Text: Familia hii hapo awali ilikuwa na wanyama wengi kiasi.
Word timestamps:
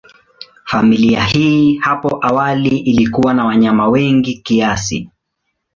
Familia 0.65 1.23
hii 1.25 1.75
hapo 1.75 2.17
awali 2.25 2.77
ilikuwa 2.79 3.33
na 3.33 3.45
wanyama 3.45 3.87
wengi 3.87 4.33
kiasi. 4.35 5.09